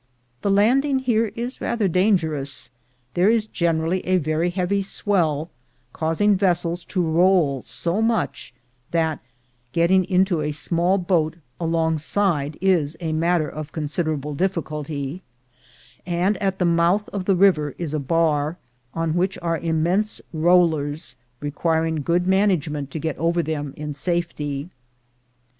[0.41, 2.71] The landing here is rather dangerous.
[3.13, 5.51] There is generally a very heavy swell,
[5.93, 8.51] causing vessels to roll so much
[8.89, 9.19] that
[9.73, 15.21] getting into a small boat alongside is a matter of considerable difficulty;
[16.03, 18.57] and at the mouth of the river is a bar,
[18.95, 24.67] on which are immense rollers, requiring good management to get over them in safety.